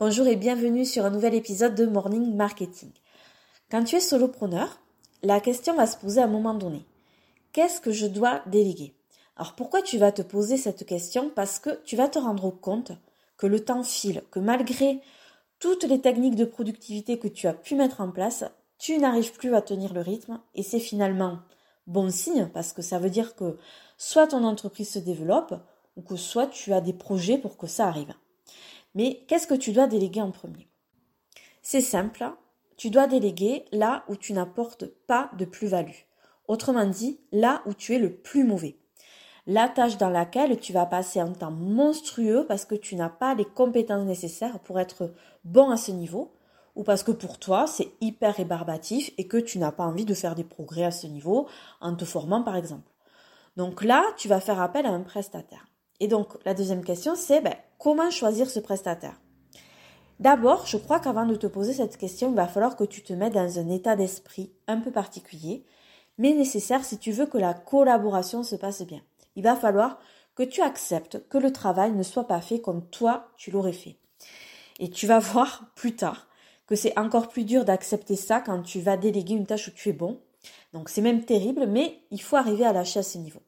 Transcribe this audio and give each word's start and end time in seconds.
Bonjour 0.00 0.28
et 0.28 0.36
bienvenue 0.36 0.84
sur 0.84 1.04
un 1.04 1.10
nouvel 1.10 1.34
épisode 1.34 1.74
de 1.74 1.84
Morning 1.84 2.36
Marketing. 2.36 2.92
Quand 3.68 3.82
tu 3.82 3.96
es 3.96 4.00
solopreneur, 4.00 4.80
la 5.24 5.40
question 5.40 5.74
va 5.74 5.88
se 5.88 5.96
poser 5.96 6.20
à 6.20 6.26
un 6.26 6.28
moment 6.28 6.54
donné. 6.54 6.86
Qu'est-ce 7.52 7.80
que 7.80 7.90
je 7.90 8.06
dois 8.06 8.40
déléguer? 8.46 8.94
Alors 9.36 9.56
pourquoi 9.56 9.82
tu 9.82 9.98
vas 9.98 10.12
te 10.12 10.22
poser 10.22 10.56
cette 10.56 10.86
question? 10.86 11.32
Parce 11.34 11.58
que 11.58 11.82
tu 11.82 11.96
vas 11.96 12.06
te 12.06 12.20
rendre 12.20 12.52
compte 12.52 12.92
que 13.36 13.48
le 13.48 13.64
temps 13.64 13.82
file, 13.82 14.22
que 14.30 14.38
malgré 14.38 15.00
toutes 15.58 15.82
les 15.82 16.00
techniques 16.00 16.36
de 16.36 16.44
productivité 16.44 17.18
que 17.18 17.26
tu 17.26 17.48
as 17.48 17.54
pu 17.54 17.74
mettre 17.74 18.00
en 18.00 18.12
place, 18.12 18.44
tu 18.78 18.98
n'arrives 18.98 19.32
plus 19.32 19.52
à 19.56 19.62
tenir 19.62 19.92
le 19.92 20.00
rythme 20.00 20.38
et 20.54 20.62
c'est 20.62 20.78
finalement 20.78 21.40
bon 21.88 22.08
signe 22.12 22.48
parce 22.54 22.72
que 22.72 22.82
ça 22.82 23.00
veut 23.00 23.10
dire 23.10 23.34
que 23.34 23.58
soit 23.96 24.28
ton 24.28 24.44
entreprise 24.44 24.90
se 24.90 25.00
développe 25.00 25.54
ou 25.96 26.02
que 26.02 26.14
soit 26.14 26.46
tu 26.46 26.72
as 26.72 26.80
des 26.80 26.92
projets 26.92 27.38
pour 27.38 27.56
que 27.56 27.66
ça 27.66 27.88
arrive. 27.88 28.14
Mais 28.98 29.24
qu'est-ce 29.28 29.46
que 29.46 29.54
tu 29.54 29.70
dois 29.70 29.86
déléguer 29.86 30.20
en 30.20 30.32
premier? 30.32 30.68
C'est 31.62 31.80
simple, 31.80 32.32
tu 32.76 32.90
dois 32.90 33.06
déléguer 33.06 33.64
là 33.70 34.02
où 34.08 34.16
tu 34.16 34.32
n'apportes 34.32 34.86
pas 35.06 35.30
de 35.38 35.44
plus-value. 35.44 36.02
Autrement 36.48 36.84
dit, 36.84 37.20
là 37.30 37.62
où 37.66 37.74
tu 37.74 37.94
es 37.94 38.00
le 38.00 38.12
plus 38.12 38.42
mauvais. 38.42 38.76
La 39.46 39.68
tâche 39.68 39.98
dans 39.98 40.10
laquelle 40.10 40.58
tu 40.58 40.72
vas 40.72 40.84
passer 40.84 41.20
un 41.20 41.30
temps 41.30 41.52
monstrueux 41.52 42.44
parce 42.48 42.64
que 42.64 42.74
tu 42.74 42.96
n'as 42.96 43.08
pas 43.08 43.36
les 43.36 43.44
compétences 43.44 44.04
nécessaires 44.04 44.58
pour 44.58 44.80
être 44.80 45.14
bon 45.44 45.70
à 45.70 45.76
ce 45.76 45.92
niveau, 45.92 46.32
ou 46.74 46.82
parce 46.82 47.04
que 47.04 47.12
pour 47.12 47.38
toi 47.38 47.68
c'est 47.68 47.92
hyper 48.00 48.34
rébarbatif 48.34 49.12
et 49.16 49.28
que 49.28 49.36
tu 49.36 49.60
n'as 49.60 49.70
pas 49.70 49.84
envie 49.84 50.06
de 50.06 50.14
faire 50.14 50.34
des 50.34 50.42
progrès 50.42 50.82
à 50.82 50.90
ce 50.90 51.06
niveau 51.06 51.46
en 51.80 51.94
te 51.94 52.04
formant 52.04 52.42
par 52.42 52.56
exemple. 52.56 52.90
Donc 53.56 53.84
là, 53.84 54.02
tu 54.16 54.26
vas 54.26 54.40
faire 54.40 54.60
appel 54.60 54.86
à 54.86 54.90
un 54.90 55.02
prestataire. 55.02 55.67
Et 56.00 56.08
donc 56.08 56.36
la 56.44 56.54
deuxième 56.54 56.84
question 56.84 57.14
c'est 57.14 57.40
ben, 57.40 57.54
comment 57.78 58.10
choisir 58.10 58.48
ce 58.48 58.60
prestataire? 58.60 59.20
D'abord, 60.20 60.66
je 60.66 60.76
crois 60.76 60.98
qu'avant 60.98 61.26
de 61.26 61.36
te 61.36 61.46
poser 61.46 61.72
cette 61.72 61.96
question, 61.96 62.30
il 62.30 62.34
va 62.34 62.48
falloir 62.48 62.74
que 62.74 62.82
tu 62.82 63.02
te 63.02 63.12
mettes 63.12 63.34
dans 63.34 63.58
un 63.58 63.68
état 63.68 63.94
d'esprit 63.94 64.52
un 64.66 64.78
peu 64.78 64.90
particulier, 64.90 65.64
mais 66.18 66.32
nécessaire 66.32 66.84
si 66.84 66.98
tu 66.98 67.12
veux 67.12 67.26
que 67.26 67.38
la 67.38 67.54
collaboration 67.54 68.42
se 68.42 68.56
passe 68.56 68.82
bien. 68.82 69.00
Il 69.36 69.44
va 69.44 69.54
falloir 69.54 70.00
que 70.34 70.42
tu 70.42 70.60
acceptes 70.60 71.28
que 71.28 71.38
le 71.38 71.52
travail 71.52 71.92
ne 71.92 72.02
soit 72.02 72.26
pas 72.26 72.40
fait 72.40 72.60
comme 72.60 72.84
toi 72.90 73.28
tu 73.36 73.52
l'aurais 73.52 73.72
fait. 73.72 73.96
Et 74.80 74.90
tu 74.90 75.06
vas 75.06 75.18
voir 75.20 75.70
plus 75.76 75.94
tard 75.94 76.26
que 76.66 76.74
c'est 76.74 76.98
encore 76.98 77.28
plus 77.28 77.44
dur 77.44 77.64
d'accepter 77.64 78.16
ça 78.16 78.40
quand 78.40 78.62
tu 78.62 78.80
vas 78.80 78.96
déléguer 78.96 79.34
une 79.34 79.46
tâche 79.46 79.68
où 79.68 79.70
tu 79.70 79.88
es 79.88 79.92
bon. 79.92 80.20
Donc 80.72 80.90
c'est 80.90 81.00
même 81.00 81.24
terrible, 81.24 81.66
mais 81.66 82.02
il 82.10 82.20
faut 82.20 82.36
arriver 82.36 82.64
à 82.64 82.72
lâcher 82.72 83.00
à 83.00 83.02
ce 83.02 83.18
niveau. 83.18 83.40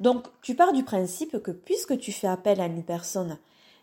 Donc 0.00 0.26
tu 0.42 0.54
pars 0.54 0.72
du 0.72 0.82
principe 0.82 1.42
que 1.42 1.50
puisque 1.50 1.98
tu 1.98 2.10
fais 2.10 2.26
appel 2.26 2.60
à 2.60 2.66
une 2.66 2.84
personne 2.84 3.38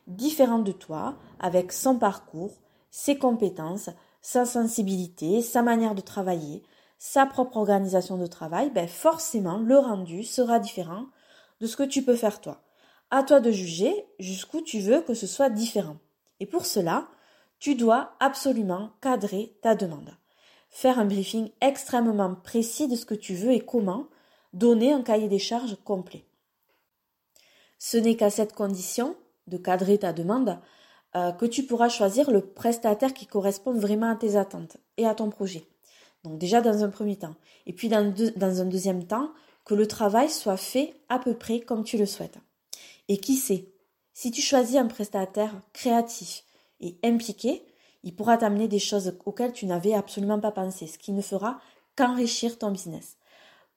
différente 0.08 0.64
de 0.64 0.72
toi, 0.72 1.16
avec 1.40 1.72
son 1.72 1.98
parcours, 1.98 2.58
ses 2.90 3.18
compétences, 3.18 3.90
sa 4.22 4.46
sensibilité, 4.46 5.42
sa 5.42 5.62
manière 5.62 5.96
de 5.96 6.02
travailler, 6.02 6.64
sa 6.98 7.26
propre 7.26 7.58
organisation 7.58 8.18
de 8.18 8.26
travail, 8.26 8.72
ben 8.72 8.88
forcément 8.88 9.60
le 9.60 9.78
rendu 9.78 10.24
sera 10.24 10.60
différent 10.60 11.06
de 11.62 11.68
ce 11.68 11.78
que 11.78 11.84
tu 11.84 12.04
peux 12.04 12.16
faire 12.16 12.42
toi. 12.42 12.62
À 13.12 13.24
toi 13.24 13.40
de 13.40 13.52
juger 13.52 14.06
jusqu'où 14.20 14.62
tu 14.62 14.80
veux 14.80 15.02
que 15.02 15.14
ce 15.14 15.28
soit 15.28 15.50
différent. 15.50 15.98
Et 16.40 16.46
pour 16.46 16.66
cela, 16.66 17.08
tu 17.60 17.76
dois 17.76 18.16
absolument 18.20 18.92
cadrer 19.02 19.56
ta 19.62 19.76
demande. 19.76 20.16
Faire 20.70 21.00
un 21.00 21.06
briefing 21.06 21.52
extrêmement 21.62 22.36
précis 22.36 22.88
de 22.88 22.96
ce 22.96 23.06
que 23.06 23.16
tu 23.16 23.34
veux 23.34 23.52
et 23.52 23.62
comment, 23.62 24.08
donner 24.54 24.94
un 24.94 25.02
cahier 25.02 25.28
des 25.28 25.40
charges 25.40 25.78
complet. 25.84 26.24
Ce 27.80 27.98
n'est 27.98 28.16
qu'à 28.16 28.30
cette 28.30 28.54
condition 28.54 29.16
de 29.48 29.58
cadrer 29.58 30.00
ta 30.00 30.14
demande 30.14 30.60
euh, 31.16 31.32
que 31.32 31.46
tu 31.46 31.64
pourras 31.64 31.90
choisir 31.90 32.32
le 32.32 32.42
prestataire 32.42 33.14
qui 33.14 33.28
correspond 33.28 33.74
vraiment 33.74 34.12
à 34.12 34.16
tes 34.16 34.36
attentes 34.36 34.78
et 34.98 35.06
à 35.06 35.16
ton 35.16 35.30
projet. 35.30 35.66
Donc 36.24 36.38
déjà 36.38 36.62
dans 36.62 36.84
un 36.84 36.90
premier 36.90 37.18
temps. 37.18 37.36
Et 37.66 37.74
puis 37.74 37.90
dans, 37.90 38.14
dans 38.36 38.62
un 38.62 38.66
deuxième 38.66 39.06
temps, 39.06 39.32
que 39.66 39.76
le 39.76 39.88
travail 39.88 40.30
soit 40.30 40.58
fait 40.58 40.94
à 41.10 41.20
peu 41.20 41.34
près 41.34 41.60
comme 41.60 41.84
tu 41.84 41.98
le 41.98 42.06
souhaites. 42.06 42.38
Et 43.10 43.18
qui 43.18 43.36
sait, 43.36 43.70
si 44.14 44.32
tu 44.32 44.42
choisis 44.42 44.78
un 44.78 44.88
prestataire 44.88 45.54
créatif 45.74 46.44
et 46.80 46.98
impliqué, 47.04 47.64
il 48.04 48.16
pourra 48.16 48.38
t'amener 48.38 48.68
des 48.68 48.80
choses 48.80 49.14
auxquelles 49.26 49.54
tu 49.54 49.66
n'avais 49.66 49.94
absolument 49.94 50.40
pas 50.40 50.52
pensé, 50.52 50.88
ce 50.88 50.98
qui 50.98 51.12
ne 51.12 51.22
fera 51.22 51.60
qu'enrichir 51.96 52.58
ton 52.58 52.72
business. 52.72 53.17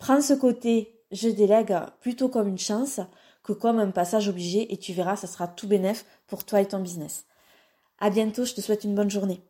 Prends 0.01 0.23
ce 0.23 0.33
côté 0.33 0.97
je 1.13 1.29
délègue 1.29 1.77
plutôt 2.01 2.31
comme 2.31 2.49
une 2.49 2.59
chance 2.59 3.01
que 3.43 3.53
comme 3.53 3.79
un 3.79 3.91
passage 3.91 4.29
obligé 4.29 4.73
et 4.73 4.79
tu 4.79 4.95
verras, 4.95 5.17
ça 5.17 5.27
sera 5.27 5.47
tout 5.47 5.69
bénef 5.69 6.07
pour 6.27 6.45
toi 6.45 6.63
et 6.63 6.69
ton 6.69 6.79
business. 6.79 7.27
À 7.99 8.09
bientôt, 8.09 8.47
je 8.47 8.55
te 8.55 8.63
souhaite 8.63 8.85
une 8.85 8.95
bonne 8.95 9.11
journée. 9.11 9.43